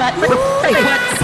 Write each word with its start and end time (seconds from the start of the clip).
cut. 0.00 0.14
Hey, 0.64 0.72
cut. 0.72 1.19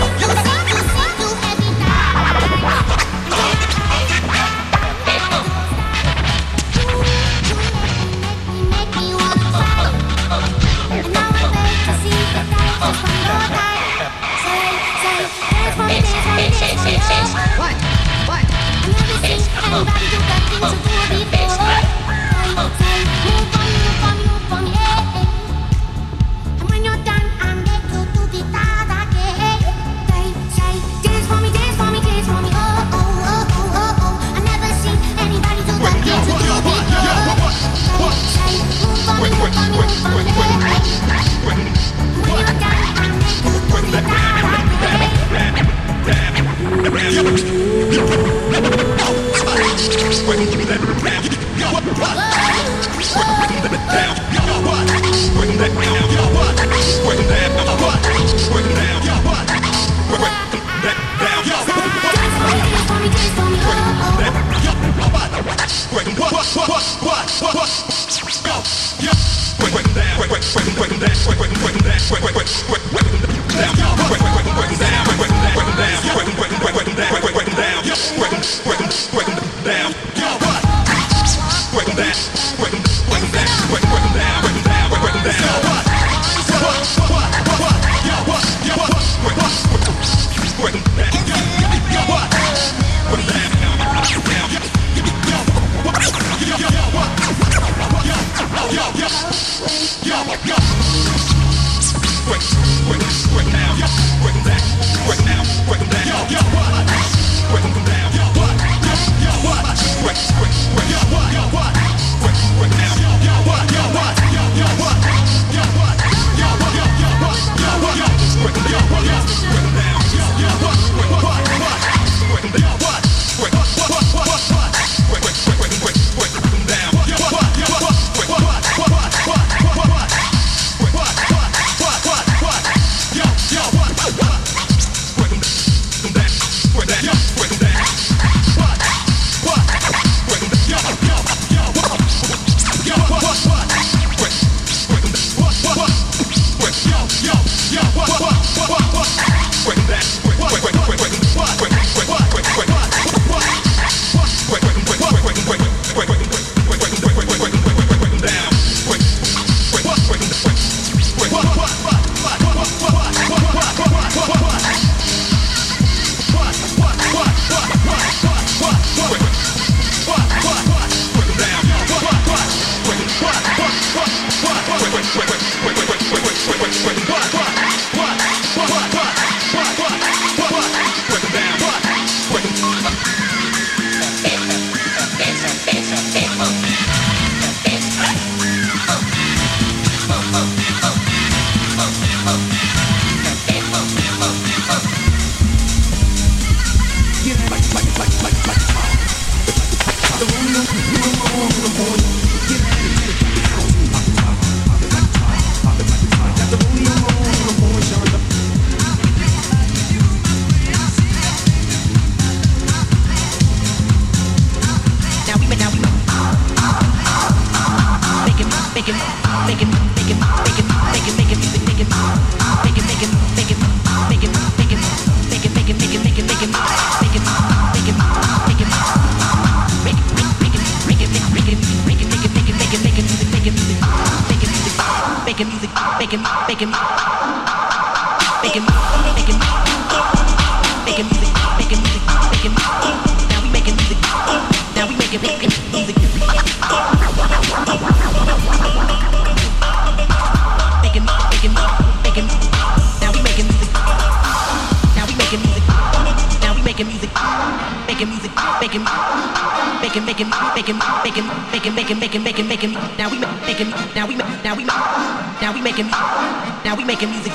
make 259.81 259.97
it, 259.97 260.05
make 260.05 260.21
it, 260.21 260.27
make 260.55 260.69
it, 260.69 260.77
make 261.05 261.17
it, 261.17 261.25
make 261.53 261.67
it, 261.67 261.75
make 261.75 261.91
it, 261.91 261.97
make 261.97 262.15
it, 262.15 262.21
make 262.23 262.39
it, 262.39 262.47
make 262.47 262.65
it. 262.65 262.71
Now 262.99 263.11
we 263.11 263.19
make 263.19 263.61
it, 263.61 263.69
now 263.95 264.07
we 264.07 264.15
now 264.17 264.55
we 264.57 264.65
now 264.65 265.53
we 265.53 265.61
making, 265.61 265.87
now 265.87 266.77
we 266.77 266.85
making 266.85 267.11
music, 267.11 267.33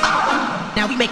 now 0.75 0.87
we 0.87 0.95
make. 0.95 1.11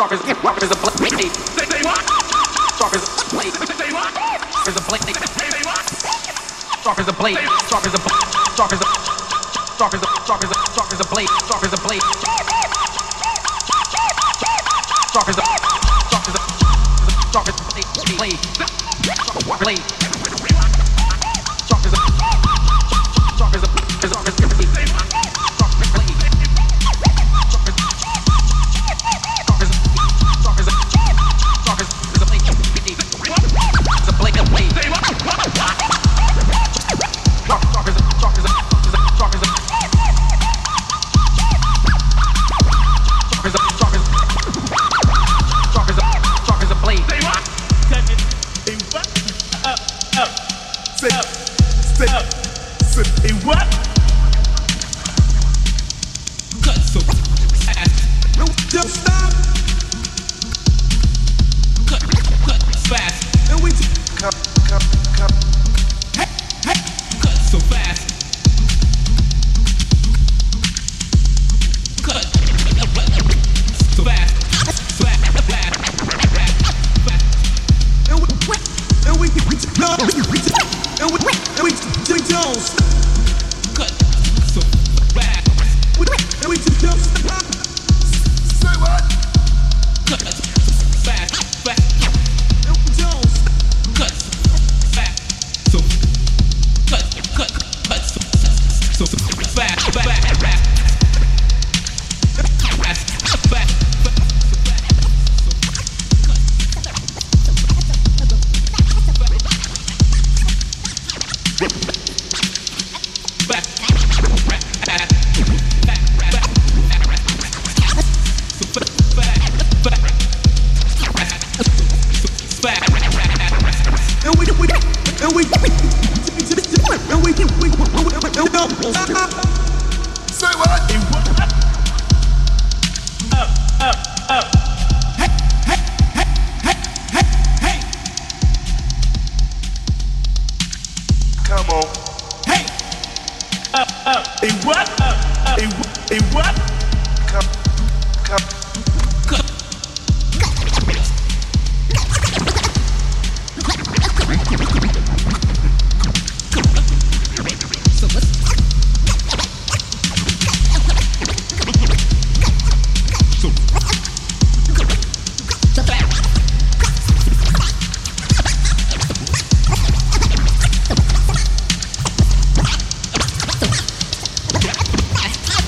Sharpest 0.00 0.24
rock 0.42 0.56
is 0.62 0.70
a 0.70 0.76
blade. 0.96 1.12
They 1.12 1.66
they 1.68 1.82
rock. 1.84 2.00
Sharpest 2.80 3.04
blade. 3.36 3.52
They 3.52 3.92
rock. 3.92 4.16
Is 4.66 4.74
a 4.74 4.80
blade. 4.88 5.02
They 5.04 5.12
they 5.12 5.60
rock. 5.68 5.84
Sharp 6.80 6.98
as 7.00 7.08
a 7.08 7.12
blade. 7.12 7.36
Sharp 7.68 7.84
as 7.84 7.92
a 7.92 7.98
blade. 8.00 8.16
Sharp 8.56 8.72
as 8.72 8.80
a 8.80 8.88
sharp 9.76 9.92
as 9.92 10.00
a 10.00 10.08
sharp 10.24 10.42
as 10.42 10.48
a 10.48 10.56
sharp 10.72 10.92
as 10.94 11.00
a 11.00 11.04
blade. 11.04 11.28
Sharp 11.44 11.64
as 11.64 11.72
a 11.74 11.76
blade. 11.84 12.00
Sharp 15.12 15.28
as 15.28 15.36
a 15.36 15.44
sharp 16.08 16.24
as 16.24 16.34
a 16.34 16.48
sharp 17.30 17.48
as 17.48 17.52
a 17.52 17.64
blade. 17.68 18.00
Blade. 18.16 18.40
Blade. 19.60 19.99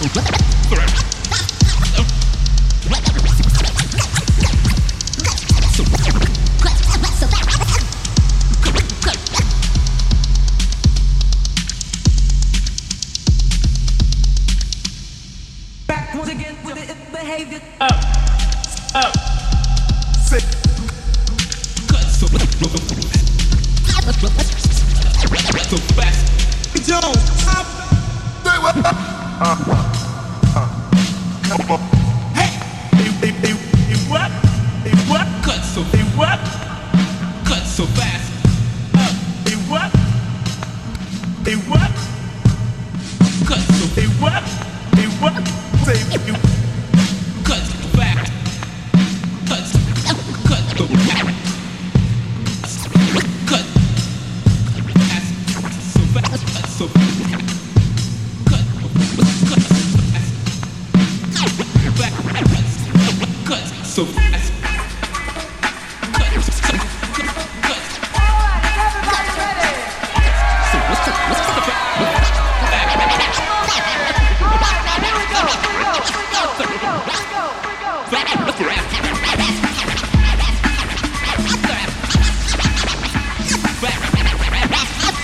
Let's 0.02 0.14
go. 0.14 0.51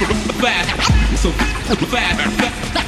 fast, 0.06 1.20
so 1.20 1.32
fast. 1.32 2.87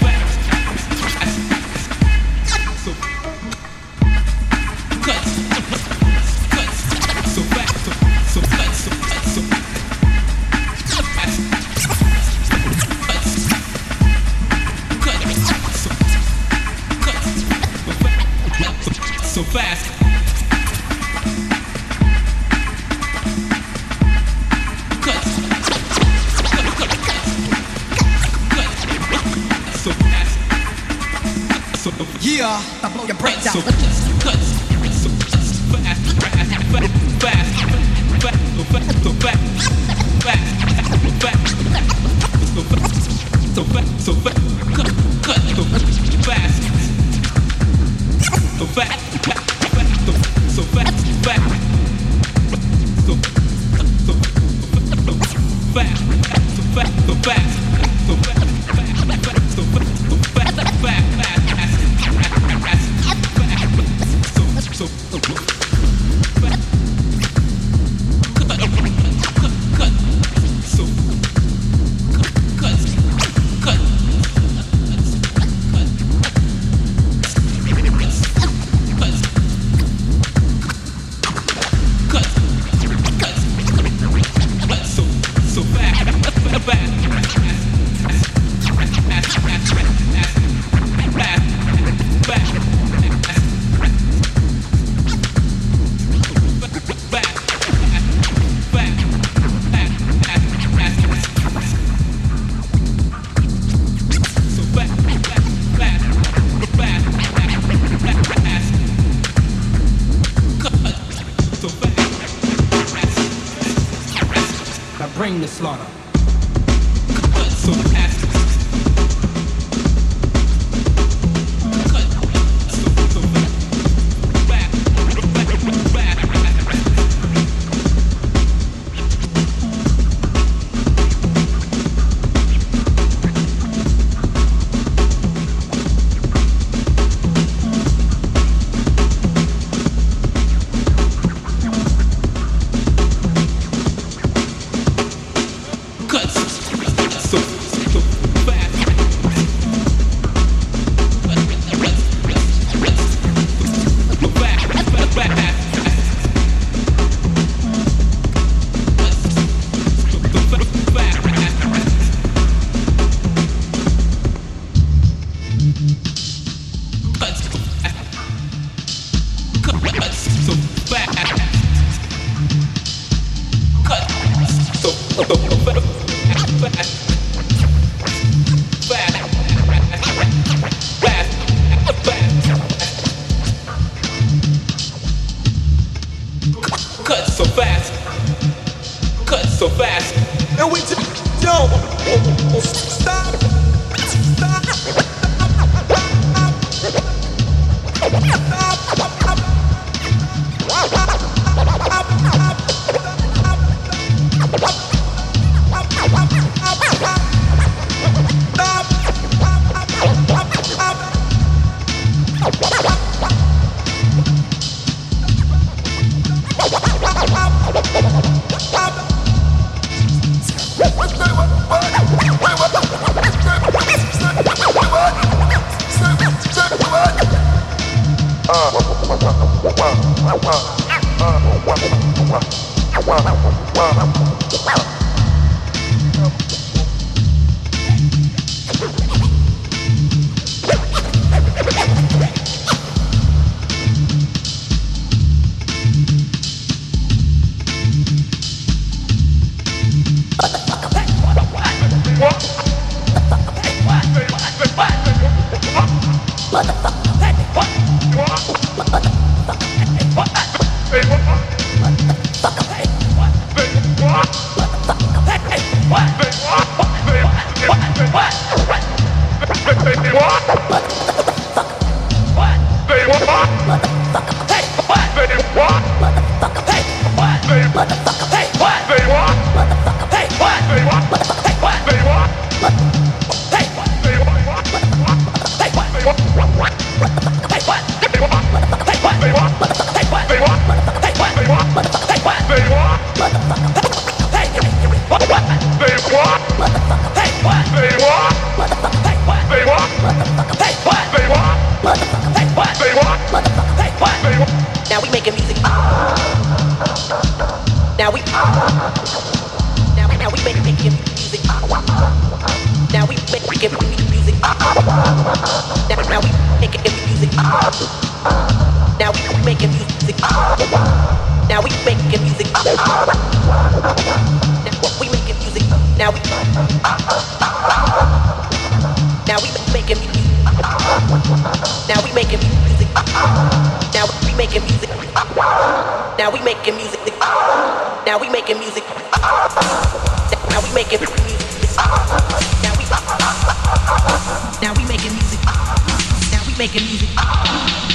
Making 346.60 346.84
music. 346.84 347.08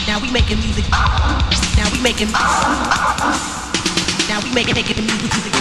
Now 0.07 0.19
we 0.19 0.31
making 0.31 0.57
music. 0.57 0.89
Now 1.77 1.87
we 1.91 2.01
making. 2.01 2.31
Now 4.27 4.41
we 4.41 4.51
making 4.55 4.73
making 4.73 5.05
music. 5.05 5.21
Music. 5.21 5.53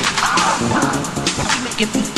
We 1.52 1.64
making 1.68 1.92
music. 1.92 2.16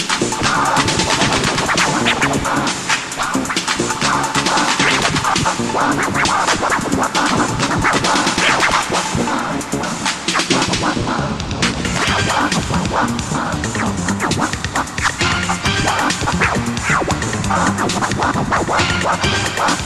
music. 19.66 19.86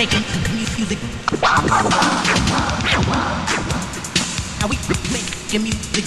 making 0.00 0.24
music. 0.56 0.98
Now 4.58 4.66
we 4.66 4.76
making 5.12 5.62
music. 5.62 6.04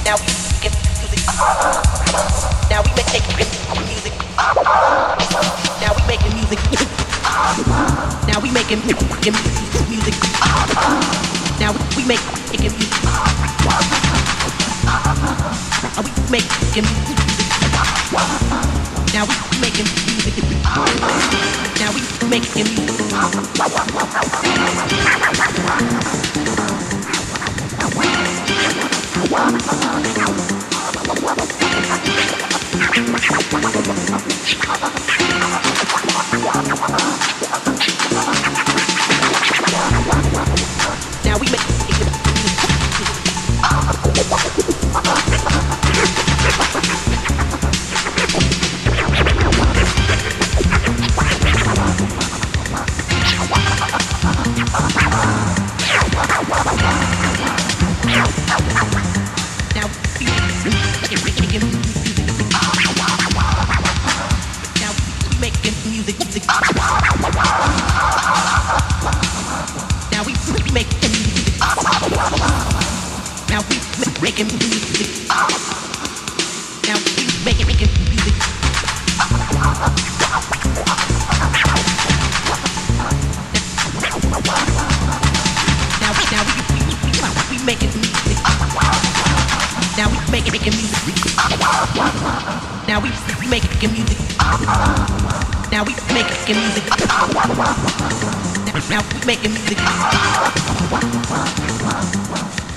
Now 0.00 0.16
we 0.16 0.32
get 0.62 0.72
music. 0.96 1.20
Now 2.70 2.80
we 2.80 2.90
make 2.96 3.20
music. 3.84 4.14
Now 5.82 5.92
we 5.92 6.00
making 6.08 6.32
music. 6.32 6.60
Now 8.26 8.40
we 8.40 8.48
making 8.50 8.80
music. 8.86 9.12
Now 11.60 11.72
we 11.96 12.02
make 12.08 12.24
music. 12.58 12.88
Now 15.84 16.00
we 16.00 16.10
make 16.32 16.46
music. 16.74 17.15
Now 19.16 19.24
we 19.24 19.32
making 19.62 19.88
music. 20.04 20.36
Now 21.80 21.88
we 21.94 22.00
making 22.28 22.64
music. 22.64 23.12
Now 23.14 23.30
we. 27.96 28.06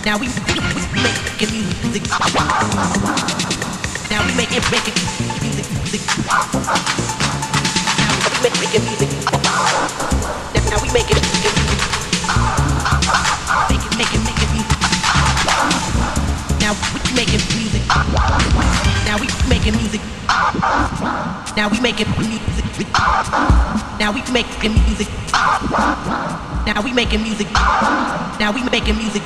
Now 0.09 0.17
we 0.17 0.25
making 0.25 1.51
music. 1.53 2.01
Now 4.09 4.25
we 4.25 4.33
making 4.33 4.65
making 4.73 4.97
music. 4.97 5.69
music. 5.85 6.01
Now 7.93 8.09
we 8.17 8.49
making 8.49 8.81
music. 8.89 9.09
Now 10.65 10.81
we 10.81 10.89
making 10.89 11.21
music. 11.29 11.53
Making 13.69 13.93
making 14.01 14.23
making 14.25 14.49
music. 14.49 14.81
Now 16.57 16.73
we 16.73 16.97
making 17.13 17.43
music. 17.53 17.85
Now 19.05 19.13
we 19.21 19.27
making 19.47 19.75
music. 19.77 20.01
Now 21.55 21.69
we 21.69 21.79
making 21.85 22.09
music. 22.17 22.89
Now 23.99 24.09
we 24.11 24.21
making 24.33 24.73
music. 24.73 25.09
Now 26.69 26.83
we 26.83 26.93
making 26.93 27.23
music. 27.23 27.47
Now 28.39 28.51
we 28.53 28.61
making 28.69 28.95
music. 28.95 29.23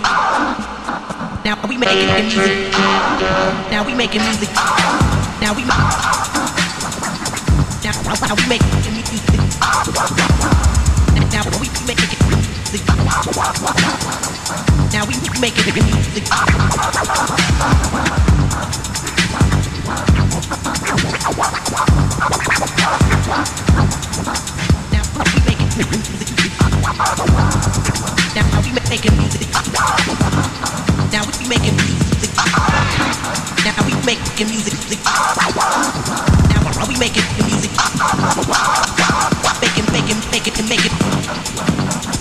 Now 1.43 1.59
we 1.67 1.75
making 1.77 2.07
music. 2.07 2.71
Now 3.69 3.83
we 3.83 3.93
making 3.93 4.21
music. 4.23 4.49
Now 5.41 5.51
we 5.51 5.65
now 7.83 7.91
we 7.91 8.47
making 8.47 8.71
music. 8.95 9.35
Now 11.33 11.43
we 11.59 11.67
making 11.83 12.15
music. 12.31 12.81
Now 14.93 15.03
we 15.03 15.15
making 15.41 15.75
music. 15.83 16.23
Now 24.93 25.03
we 25.19 25.27
making 25.43 25.91
music. 25.91 26.22
Now 26.93 28.53
we 28.61 28.69
making 28.85 29.17
music. 29.17 29.49
Now 31.09 31.25
we 31.25 31.33
making 31.49 31.73
music. 31.73 32.29
Now 33.65 33.73
we 33.81 33.93
making 34.05 34.47
music. 34.53 34.99
Now 35.01 36.85
we 36.85 36.93
making 36.99 37.25
music. 37.49 37.71
Making, 39.61 39.87
making, 39.89 40.21
making, 40.29 40.53
making, 40.69 40.93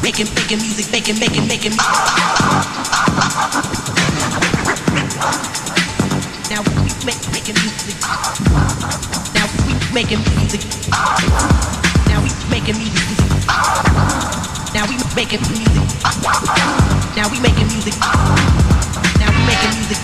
making, 0.00 0.28
making 0.32 0.58
music, 0.58 0.88
making, 0.90 1.18
making, 1.20 1.46
making. 1.48 1.76
Now 6.48 6.64
we 6.64 6.72
make, 7.04 7.20
making 7.32 7.56
music. 7.60 7.96
Now 9.36 9.44
we 9.52 9.74
making 9.92 10.22
music. 10.32 10.62
Now 12.08 12.22
we 12.24 12.30
making 12.48 12.78
music. 12.78 13.11
Now 15.32 15.38
we 15.38 15.48
making 15.48 15.56
music. 15.56 15.88
Now 17.16 17.30
we 17.30 17.40
making 17.40 17.68
music. 17.72 17.94
Now 19.18 19.30
we 19.32 19.40
making 19.48 19.72
music. 19.78 19.98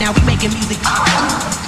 Now 0.00 0.12
we 0.12 0.20
making 0.26 0.50
music. 0.50 1.61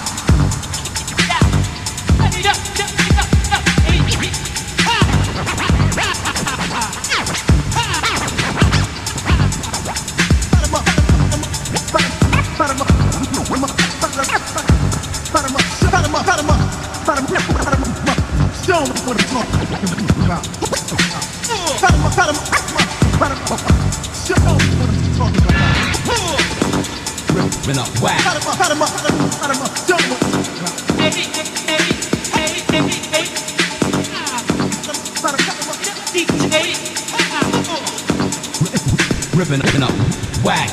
Ripping 39.54 39.84
up, 39.84 39.90
and 39.92 40.00
up 40.00 40.14
whack. 40.42 40.70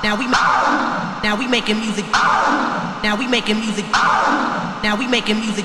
Now 0.03 0.16
we 0.16 0.27
now 1.23 1.37
we 1.38 1.47
making 1.49 1.79
music. 1.81 2.07
Now 3.03 3.16
we 3.18 3.27
making 3.27 3.59
music. 3.61 3.87
Now 4.83 4.97
we 4.99 5.07
making 5.07 5.38
music. 5.40 5.64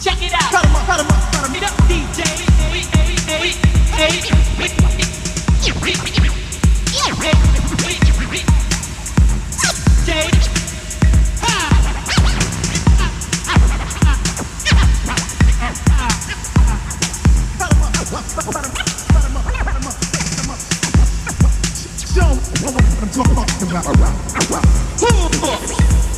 Check 0.00 0.22
it 0.22 0.32
out. 0.34 0.50
Cut 0.52 0.64
'em 0.64 0.76
up, 0.76 0.86
cut 0.86 1.00
'em 1.00 1.06
up, 1.06 1.32
cut 1.32 1.44
'em 1.44 1.50
up. 1.50 1.54
Get 1.54 1.64
up, 1.64 1.76
DJ. 1.88 2.22
Hey, 2.22 2.82
hey, 2.94 3.16
hey, 3.26 3.50
hey, 3.96 4.20
hey. 4.20 4.46
DJ. 7.32 7.65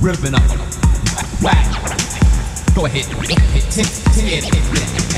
Ripping 0.00 0.34
up. 0.34 0.42
Whack. 1.42 1.66
Go 2.74 2.86
ahead. 2.86 3.04
Hit, 3.04 3.28
hit, 3.28 3.84
hit, 4.14 4.44
hit, 4.44 5.12
hit. 5.12 5.17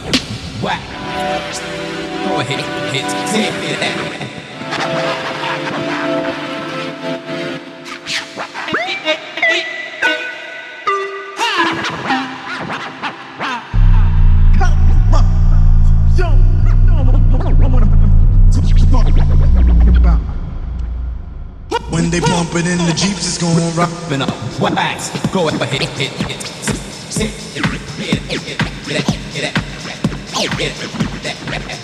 Go 2.51 2.57
ahead, 2.57 2.91
hit, 2.91 3.07
hit, 3.31 3.53
hit 3.63 3.79
that. 3.79 3.95
When 21.89 22.09
they 22.09 22.19
bump 22.19 22.55
it 22.55 22.67
in 22.67 22.77
the 22.79 22.93
Jeeps, 22.97 23.27
it's 23.27 23.37
gonna 23.37 23.61
rock. 23.77 23.89
Ripping 24.03 24.23
up, 24.23 24.29
whack. 24.59 24.99
Go 25.31 25.47
ahead, 25.47 25.61
hit, 25.69 25.81
hit, 25.81 26.11
hit, 26.11 26.11
hit, 26.19 26.43
hit, 27.15 27.31
hit, 27.55 27.63
hit, 27.63 28.19
hit, 28.19 28.29
hit, 28.29 28.41
hit, 28.41 28.51
hit, 28.51 29.07
hit, 29.07 29.45
hit, 29.45 29.55
hit. 30.35 30.81
Ripping, 31.47 31.80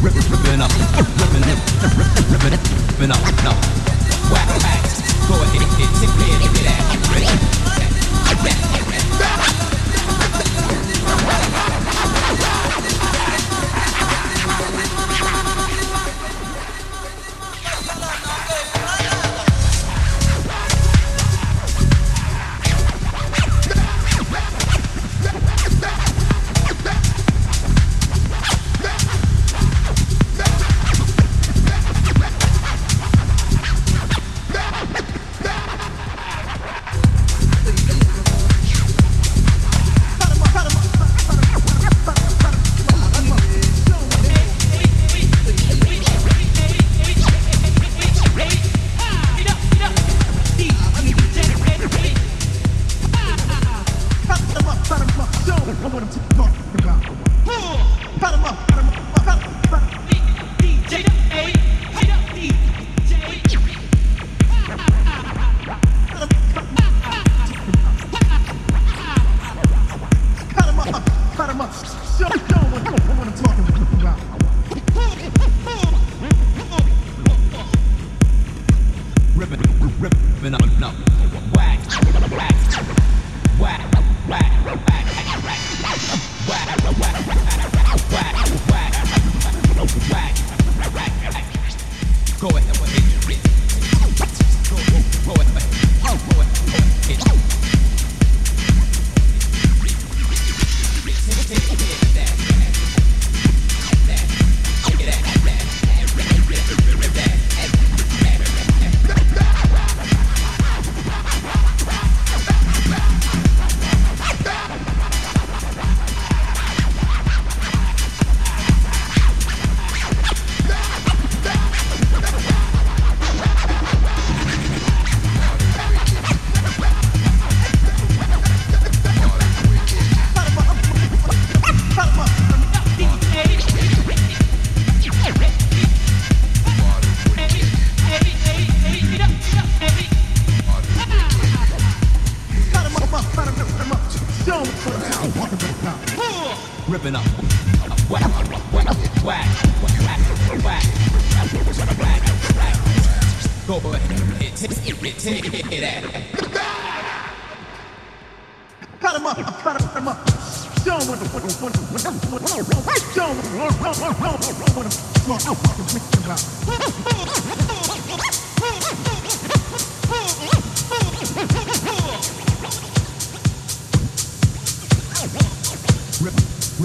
Ripping 0.00 0.60
up, 0.60 0.70
ripping 1.18 1.44
it, 1.48 1.58
ripping 2.30 2.52
ripping 2.88 3.10
up, 3.10 3.20
no. 3.42 3.52
Whack, 4.30 4.48
go 5.26 5.34
ahead, 5.42 5.60
hit, 5.60 5.70
hit, 5.78 5.92
hit, 5.98 6.10
hit, 6.10 6.40
hit, 6.40 6.50
hit, 6.50 6.62
hit, 6.62 6.76
hit, 6.80 7.08
hit, 7.10 7.38
hit, 7.80 8.38
hit, 8.38 8.58
hit, 8.70 8.79